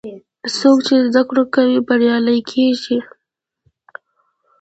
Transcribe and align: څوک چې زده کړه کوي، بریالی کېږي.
څوک 0.57 0.77
چې 0.87 0.95
زده 1.09 1.21
کړه 1.29 1.43
کوي، 1.55 1.77
بریالی 1.87 2.39
کېږي. 2.51 2.97